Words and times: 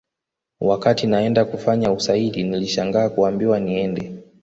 Wakati 0.61 1.07
naenda 1.07 1.45
kufanya 1.45 1.91
usaili 1.91 2.43
nilishangaa 2.43 3.09
kuambiwa 3.09 3.59
niende 3.59 4.23